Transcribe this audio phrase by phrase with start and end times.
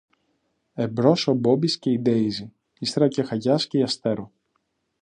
[0.73, 4.31] Εμπρός ο Μπόμπης και η Ντέιζη, ύστερα ο Κεχαγιάς και η Αστέρω